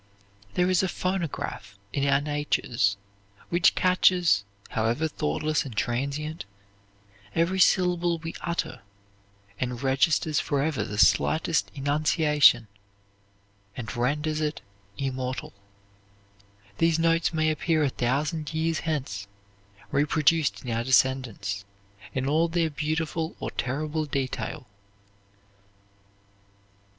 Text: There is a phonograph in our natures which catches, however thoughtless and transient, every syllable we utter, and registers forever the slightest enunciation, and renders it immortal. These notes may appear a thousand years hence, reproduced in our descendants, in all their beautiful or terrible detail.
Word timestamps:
There 0.55 0.67
is 0.67 0.81
a 0.81 0.87
phonograph 0.87 1.77
in 1.93 2.07
our 2.07 2.19
natures 2.19 2.97
which 3.49 3.75
catches, 3.75 4.43
however 4.69 5.07
thoughtless 5.07 5.63
and 5.63 5.75
transient, 5.77 6.43
every 7.35 7.59
syllable 7.59 8.17
we 8.17 8.33
utter, 8.41 8.81
and 9.59 9.83
registers 9.83 10.39
forever 10.39 10.83
the 10.83 10.97
slightest 10.97 11.69
enunciation, 11.75 12.67
and 13.77 13.95
renders 13.95 14.41
it 14.41 14.61
immortal. 14.97 15.53
These 16.79 16.97
notes 16.97 17.31
may 17.31 17.51
appear 17.51 17.83
a 17.83 17.89
thousand 17.89 18.55
years 18.55 18.79
hence, 18.79 19.27
reproduced 19.91 20.65
in 20.65 20.71
our 20.71 20.83
descendants, 20.83 21.63
in 22.11 22.25
all 22.25 22.47
their 22.47 22.71
beautiful 22.71 23.35
or 23.39 23.51
terrible 23.51 24.05
detail. 24.07 24.65